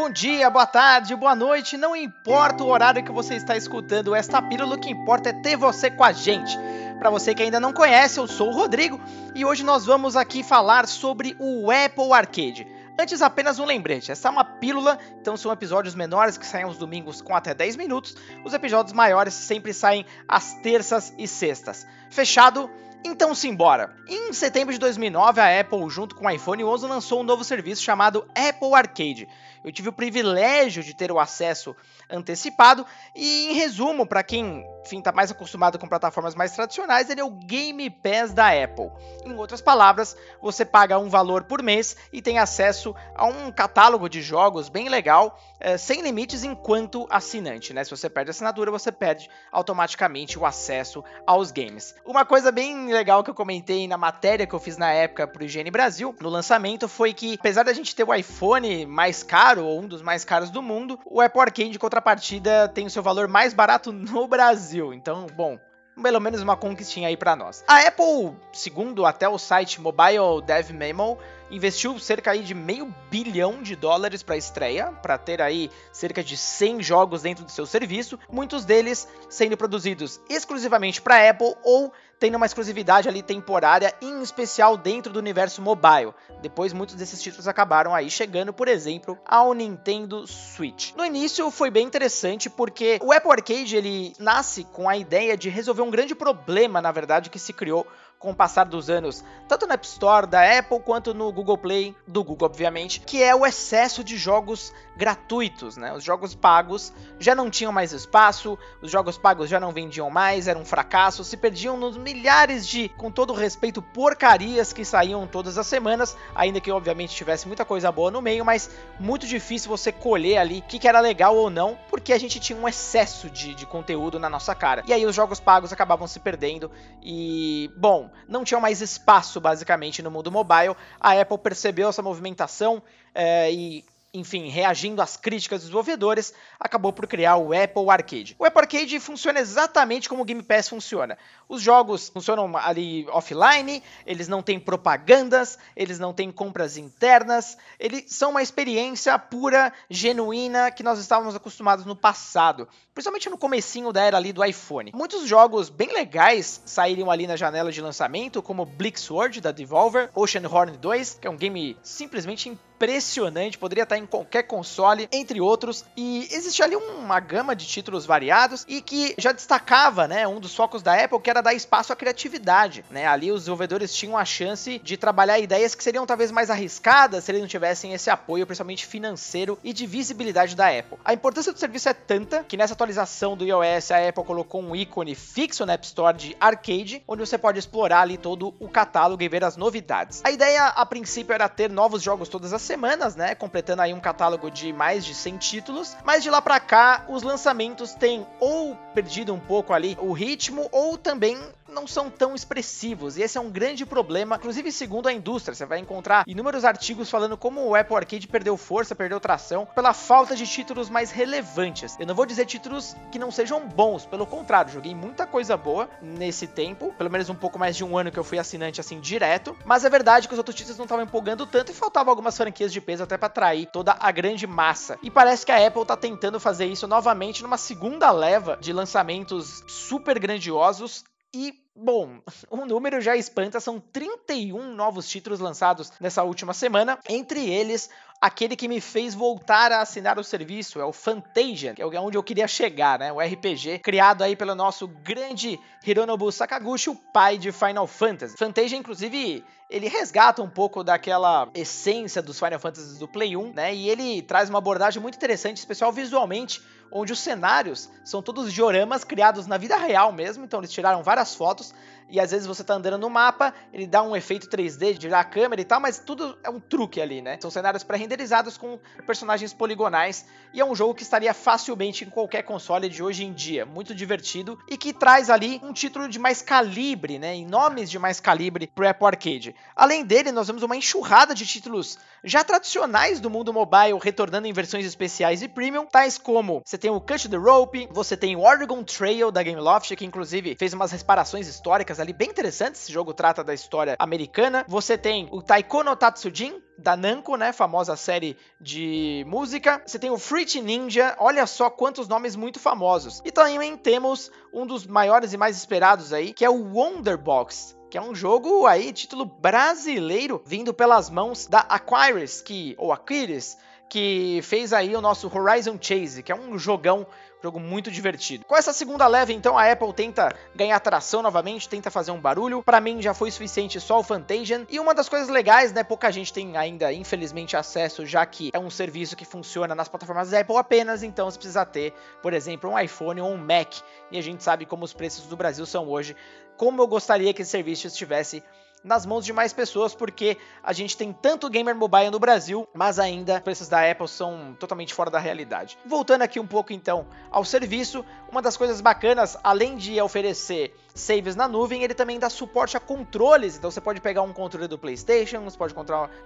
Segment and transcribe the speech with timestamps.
[0.00, 4.40] Bom dia, boa tarde, boa noite, não importa o horário que você está escutando esta
[4.40, 6.56] pílula, o que importa é ter você com a gente.
[7.00, 9.00] Para você que ainda não conhece, eu sou o Rodrigo
[9.34, 12.64] e hoje nós vamos aqui falar sobre o Apple Arcade.
[12.96, 16.78] Antes, apenas um lembrete: essa é uma pílula, então são episódios menores que saem aos
[16.78, 18.16] domingos com até 10 minutos.
[18.44, 21.84] Os episódios maiores sempre saem às terças e sextas.
[22.08, 22.70] Fechado?
[23.04, 23.94] Então simbora!
[24.08, 27.82] Em setembro de 2009, a Apple, junto com o iPhone 11, lançou um novo serviço
[27.82, 29.28] chamado Apple Arcade.
[29.64, 31.74] Eu tive o privilégio de ter o acesso
[32.10, 32.84] antecipado
[33.14, 37.30] e, em resumo, para quem está mais acostumado com plataformas mais tradicionais, ele é o
[37.30, 38.90] Game Pass da Apple.
[39.24, 44.08] Em outras palavras, você paga um valor por mês e tem acesso a um catálogo
[44.08, 47.74] de jogos bem legal, é, sem limites enquanto assinante.
[47.74, 47.84] Né?
[47.84, 51.94] Se você perde a assinatura, você perde automaticamente o acesso aos games.
[52.04, 55.42] Uma coisa bem legal que eu comentei na matéria que eu fiz na época para
[55.42, 59.64] o Higiene Brasil, no lançamento, foi que, apesar da gente ter o iPhone mais caro,
[59.64, 63.02] ou um dos mais caros do mundo, o Apple Arcade, de contrapartida, tem o seu
[63.02, 64.67] valor mais barato no Brasil.
[64.76, 65.58] Então, bom,
[66.02, 67.64] pelo menos uma conquistinha aí para nós.
[67.66, 71.18] A Apple, segundo até o site Mobile Dev Memo,
[71.50, 76.22] investiu cerca aí de meio bilhão de dólares para a estreia, para ter aí cerca
[76.22, 81.92] de 100 jogos dentro do seu serviço, muitos deles sendo produzidos exclusivamente para Apple ou
[82.18, 86.12] tendo uma exclusividade ali temporária, em especial dentro do universo mobile.
[86.42, 90.92] Depois muitos desses títulos acabaram aí chegando, por exemplo, ao Nintendo Switch.
[90.96, 95.48] No início foi bem interessante porque o Apple Arcade ele nasce com a ideia de
[95.48, 97.86] resolver um grande problema, na verdade, que se criou
[98.18, 101.94] com o passar dos anos, tanto na App Store da Apple quanto no Google Play,
[102.06, 105.92] do Google, obviamente, que é o excesso de jogos gratuitos, né?
[105.92, 110.48] Os jogos pagos já não tinham mais espaço, os jogos pagos já não vendiam mais,
[110.48, 115.56] era um fracasso, se perdiam nos milhares de, com todo respeito, porcarias que saíam todas
[115.56, 119.92] as semanas, ainda que obviamente tivesse muita coisa boa no meio, mas muito difícil você
[119.92, 123.30] colher ali o que, que, era legal ou não, porque a gente tinha um excesso
[123.30, 124.82] de, de conteúdo na nossa cara.
[124.86, 126.70] E aí os jogos pagos acabavam se perdendo
[127.02, 130.76] e, bom, não tinham mais espaço basicamente no mundo mobile.
[131.00, 132.82] A Apple percebeu essa movimentação
[133.14, 138.36] é, e enfim, reagindo às críticas dos desenvolvedores, acabou por criar o Apple Arcade.
[138.38, 141.18] O Apple Arcade funciona exatamente como o Game Pass funciona.
[141.48, 148.04] Os jogos funcionam ali offline, eles não têm propagandas, eles não têm compras internas, eles
[148.08, 154.02] são uma experiência pura, genuína, que nós estávamos acostumados no passado, principalmente no comecinho da
[154.02, 154.92] era ali do iPhone.
[154.94, 160.10] Muitos jogos bem legais saíram ali na janela de lançamento, como Bleak Sword, da Devolver,
[160.14, 165.40] Ocean Horn 2, que é um game simplesmente impressionante, poderia estar em qualquer console, entre
[165.40, 170.38] outros, e existe ali uma gama de títulos variados e que já destacava, né, um
[170.38, 173.06] dos focos da Apple, que era dar espaço à criatividade, né?
[173.06, 177.32] Ali os desenvolvedores tinham a chance de trabalhar ideias que seriam talvez mais arriscadas se
[177.32, 180.98] eles não tivessem esse apoio, principalmente financeiro e de visibilidade da Apple.
[181.04, 184.76] A importância do serviço é tanta que nessa atualização do iOS a Apple colocou um
[184.76, 189.22] ícone fixo na App Store de arcade, onde você pode explorar ali todo o catálogo
[189.22, 190.20] e ver as novidades.
[190.24, 193.34] A ideia a princípio era ter novos jogos todas as semanas, né?
[193.34, 195.96] Completando aí um catálogo de mais de 100 títulos.
[196.04, 200.68] Mas de lá para cá, os lançamentos têm ou perdido um pouco ali o ritmo
[200.70, 201.36] ou também
[201.78, 203.16] não são tão expressivos.
[203.16, 205.54] E esse é um grande problema, inclusive segundo a indústria.
[205.54, 209.94] Você vai encontrar inúmeros artigos falando como o Apple Arcade perdeu força, perdeu tração pela
[209.94, 211.96] falta de títulos mais relevantes.
[212.00, 215.88] Eu não vou dizer títulos que não sejam bons, pelo contrário, joguei muita coisa boa
[216.02, 218.98] nesse tempo, pelo menos um pouco mais de um ano que eu fui assinante assim
[218.98, 222.36] direto, mas é verdade que os outros títulos não estavam empolgando tanto e faltavam algumas
[222.36, 224.98] franquias de peso até para atrair toda a grande massa.
[225.00, 229.62] E parece que a Apple tá tentando fazer isso novamente numa segunda leva de lançamentos
[229.68, 232.18] super grandiosos e Bom,
[232.50, 237.88] o número já espanta, são 31 novos títulos lançados nessa última semana, entre eles
[238.20, 242.18] aquele que me fez voltar a assinar o serviço, é o Fantasian, que é onde
[242.18, 243.12] eu queria chegar, né?
[243.12, 248.36] O RPG criado aí pelo nosso grande Hironobu Sakaguchi, o pai de Final Fantasy.
[248.36, 253.72] Fantasian, inclusive, ele resgata um pouco daquela essência dos Final Fantasy do Play 1, né?
[253.72, 259.04] E ele traz uma abordagem muito interessante, especial visualmente, onde os cenários são todos dioramas
[259.04, 261.74] criados na vida real mesmo, então eles tiraram várias fotos
[262.10, 265.20] e às vezes você tá andando no mapa, ele dá um efeito 3D de virar
[265.20, 267.36] a câmera e tal, mas tudo é um truque ali, né?
[267.40, 272.42] São cenários pré-renderizados com personagens poligonais e é um jogo que estaria facilmente em qualquer
[272.42, 276.40] console de hoje em dia, muito divertido e que traz ali um título de mais
[276.40, 277.34] calibre, né?
[277.34, 279.54] Em nomes de mais calibre pro Apple Arcade.
[279.76, 284.52] Além dele, nós vemos uma enxurrada de títulos já tradicionais do mundo mobile retornando em
[284.52, 288.40] versões especiais e premium, tais como você tem o Cut the Rope, você tem o
[288.40, 292.82] Oregon Trail da Gameloft, que inclusive fez umas reparações históricas ali bem interessantes.
[292.82, 294.64] Esse jogo trata da história americana.
[294.68, 299.82] Você tem o Taiko no Tatsujin, da Namco, né, famosa série de música.
[299.84, 303.20] Você tem o Fruit Ninja, olha só quantos nomes muito famosos.
[303.24, 307.98] E também temos um dos maiores e mais esperados aí, que é o Wonderbox, que
[307.98, 314.40] é um jogo aí, título brasileiro, vindo pelas mãos da Aquarius, que ou Aquiris, que
[314.42, 317.06] fez aí o nosso Horizon Chase, que é um jogão
[317.42, 318.44] Jogo muito divertido.
[318.44, 322.64] Com essa segunda leve, então, a Apple tenta ganhar tração novamente, tenta fazer um barulho.
[322.64, 324.66] Para mim já foi suficiente só o Fantasian.
[324.68, 328.58] E uma das coisas legais, né, pouca gente tem ainda, infelizmente, acesso, já que é
[328.58, 332.78] um serviço que funciona nas plataformas Apple apenas, então você precisa ter, por exemplo, um
[332.78, 333.72] iPhone ou um Mac.
[334.10, 336.16] E a gente sabe como os preços do Brasil são hoje.
[336.56, 338.42] Como eu gostaria que esse serviço estivesse
[338.84, 342.98] nas mãos de mais pessoas, porque a gente tem tanto gamer mobile no Brasil, mas
[342.98, 345.78] ainda os preços da Apple são totalmente fora da realidade.
[345.84, 351.36] Voltando aqui um pouco então ao serviço, uma das coisas bacanas, além de oferecer saves
[351.36, 353.56] na nuvem, ele também dá suporte a controles.
[353.56, 355.74] Então você pode pegar um controle do PlayStation, você pode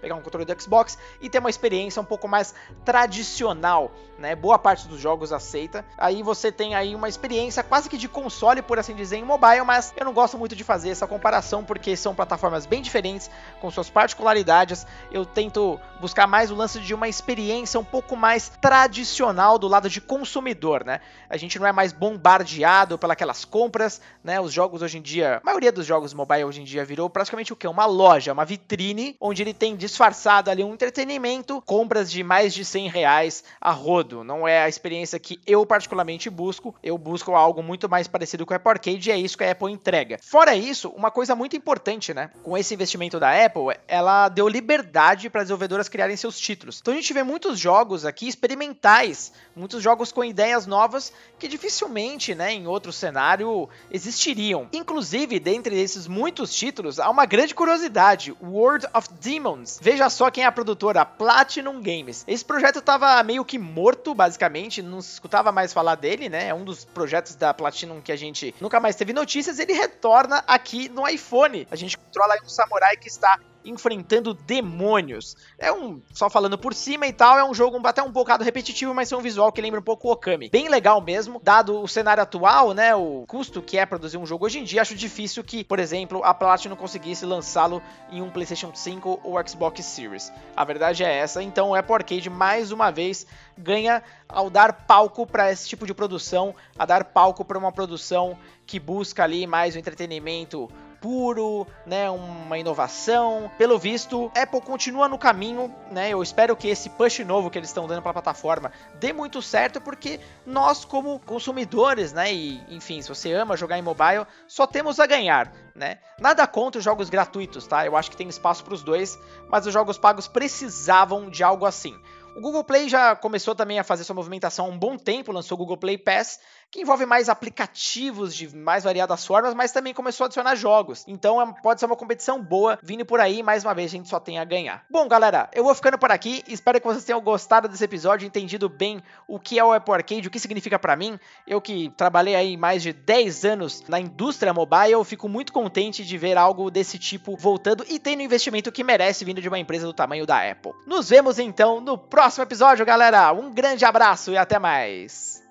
[0.00, 2.54] pegar um controle do Xbox e ter uma experiência um pouco mais
[2.84, 4.34] tradicional, né?
[4.34, 5.84] Boa parte dos jogos aceita.
[5.96, 9.64] Aí você tem aí uma experiência quase que de console, por assim dizer, em mobile,
[9.64, 13.30] mas eu não gosto muito de fazer essa comparação porque são plataformas bem diferentes,
[13.60, 14.86] com suas particularidades.
[15.10, 19.88] Eu tento buscar mais o lance de uma experiência um pouco mais tradicional do lado
[19.88, 21.00] de consumidor, né?
[21.28, 24.40] A gente não é mais bombardeado pelas compras, né?
[24.40, 27.52] Os jogos hoje em dia, a maioria dos jogos mobile hoje em dia virou praticamente
[27.52, 27.66] o que?
[27.66, 32.64] Uma loja, uma vitrine, onde ele tem disfarçado ali um entretenimento, compras de mais de
[32.64, 34.22] 100 reais a rodo.
[34.22, 38.54] Não é a experiência que eu particularmente busco, eu busco algo muito mais parecido com
[38.54, 40.18] o Apple Arcade e é isso que a Apple entrega.
[40.22, 42.30] Fora isso, uma coisa muito importante, né?
[42.44, 46.78] Com esse investimento da Apple, ela deu liberdade para desenvolvedoras criarem seus títulos.
[46.80, 52.32] Então a gente vê muitos jogos aqui experimentais, muitos jogos com ideias novas que dificilmente,
[52.32, 58.86] né, em outro cenário existiriam Inclusive, dentre esses muitos títulos, há uma grande curiosidade: World
[58.94, 59.78] of Demons.
[59.80, 62.24] Veja só quem é a produtora, Platinum Games.
[62.26, 66.48] Esse projeto estava meio que morto, basicamente, não se escutava mais falar dele, né?
[66.48, 69.58] É um dos projetos da Platinum que a gente nunca mais teve notícias.
[69.58, 71.66] Ele retorna aqui no iPhone.
[71.70, 75.36] A gente controla um samurai que está enfrentando demônios.
[75.58, 78.94] É um, só falando por cima e tal, é um jogo até um bocado repetitivo,
[78.94, 80.48] mas é um visual que lembra um pouco o Okami.
[80.50, 84.46] Bem legal mesmo, dado o cenário atual, né, o custo que é produzir um jogo
[84.46, 88.74] hoje em dia, acho difícil que, por exemplo, a Platinum conseguisse lançá-lo em um PlayStation
[88.74, 90.32] 5 ou Xbox Series.
[90.56, 93.26] A verdade é essa, então o Apple Arcade mais uma vez
[93.56, 98.36] ganha ao dar palco para esse tipo de produção, a dar palco para uma produção
[98.66, 100.70] que busca ali mais o entretenimento
[101.02, 103.50] puro, né, uma inovação.
[103.58, 106.10] Pelo visto, Apple continua no caminho, né?
[106.10, 108.70] Eu espero que esse push novo que eles estão dando para a plataforma
[109.00, 113.82] dê muito certo, porque nós como consumidores, né, e enfim, se você ama jogar em
[113.82, 115.98] mobile, só temos a ganhar, né?
[116.20, 117.84] Nada contra os jogos gratuitos, tá?
[117.84, 119.18] Eu acho que tem espaço para os dois,
[119.48, 122.00] mas os jogos pagos precisavam de algo assim.
[122.34, 125.54] O Google Play já começou também a fazer sua movimentação há um bom tempo, lançou
[125.54, 126.40] o Google Play Pass,
[126.70, 131.04] que envolve mais aplicativos de mais variadas formas, mas também começou a adicionar jogos.
[131.06, 134.08] Então é, pode ser uma competição boa vindo por aí, mais uma vez a gente
[134.08, 134.82] só tem a ganhar.
[134.90, 138.66] Bom, galera, eu vou ficando por aqui, espero que vocês tenham gostado desse episódio, entendido
[138.66, 141.20] bem o que é o Apple Arcade, o que significa para mim.
[141.46, 146.16] Eu que trabalhei aí mais de 10 anos na indústria mobile, fico muito contente de
[146.16, 149.92] ver algo desse tipo voltando e tendo investimento que merece vindo de uma empresa do
[149.92, 150.72] tamanho da Apple.
[150.86, 153.32] Nos vemos então no próximo episódio, galera.
[153.32, 155.41] Um grande abraço e até mais.